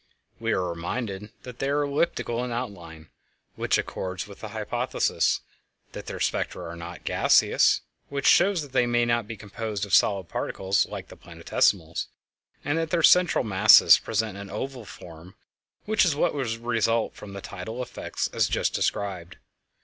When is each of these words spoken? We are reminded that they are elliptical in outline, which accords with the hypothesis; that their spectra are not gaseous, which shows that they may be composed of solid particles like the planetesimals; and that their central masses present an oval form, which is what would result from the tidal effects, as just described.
We 0.39 0.51
are 0.53 0.67
reminded 0.67 1.31
that 1.43 1.59
they 1.59 1.69
are 1.69 1.83
elliptical 1.83 2.43
in 2.43 2.51
outline, 2.51 3.11
which 3.55 3.77
accords 3.77 4.25
with 4.27 4.39
the 4.39 4.47
hypothesis; 4.47 5.41
that 5.91 6.07
their 6.07 6.19
spectra 6.19 6.63
are 6.63 6.75
not 6.75 7.03
gaseous, 7.03 7.81
which 8.09 8.25
shows 8.25 8.63
that 8.63 8.71
they 8.71 8.87
may 8.87 9.05
be 9.21 9.37
composed 9.37 9.85
of 9.85 9.93
solid 9.93 10.27
particles 10.27 10.87
like 10.87 11.09
the 11.09 11.15
planetesimals; 11.17 12.07
and 12.65 12.79
that 12.79 12.89
their 12.89 13.03
central 13.03 13.43
masses 13.43 13.99
present 13.99 14.39
an 14.39 14.49
oval 14.49 14.85
form, 14.85 15.35
which 15.85 16.03
is 16.03 16.15
what 16.15 16.33
would 16.33 16.47
result 16.53 17.13
from 17.13 17.33
the 17.33 17.39
tidal 17.41 17.79
effects, 17.83 18.27
as 18.29 18.47
just 18.49 18.73
described. 18.73 19.37